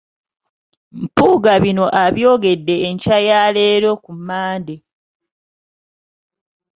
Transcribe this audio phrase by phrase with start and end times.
[1.01, 4.75] Mpuuga bino abyogedde enkya ya leero ku Mmande.